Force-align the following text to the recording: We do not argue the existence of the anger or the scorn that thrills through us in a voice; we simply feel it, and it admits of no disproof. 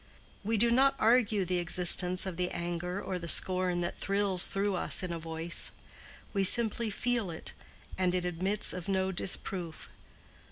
We 0.43 0.57
do 0.57 0.71
not 0.71 0.95
argue 0.97 1.45
the 1.45 1.59
existence 1.59 2.25
of 2.25 2.35
the 2.35 2.49
anger 2.49 2.99
or 2.99 3.19
the 3.19 3.27
scorn 3.27 3.81
that 3.81 3.99
thrills 3.99 4.47
through 4.47 4.73
us 4.75 5.03
in 5.03 5.13
a 5.13 5.19
voice; 5.19 5.69
we 6.33 6.43
simply 6.43 6.89
feel 6.89 7.29
it, 7.29 7.53
and 7.99 8.15
it 8.15 8.25
admits 8.25 8.73
of 8.73 8.87
no 8.87 9.11
disproof. 9.11 9.89